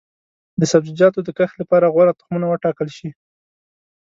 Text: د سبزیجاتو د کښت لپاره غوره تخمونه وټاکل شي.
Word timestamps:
د 0.59 0.61
سبزیجاتو 0.71 1.19
د 1.23 1.29
کښت 1.37 1.55
لپاره 1.61 1.91
غوره 1.93 2.13
تخمونه 2.19 2.45
وټاکل 2.49 2.87
شي. 2.97 3.09